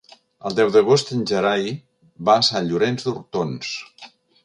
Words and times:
El 0.49 0.55
deu 0.59 0.71
d'agost 0.75 1.11
en 1.17 1.21
Gerai 1.33 1.69
va 2.31 2.37
a 2.41 2.49
Sant 2.51 2.73
Llorenç 2.73 3.07
d'Hortons. 3.11 3.75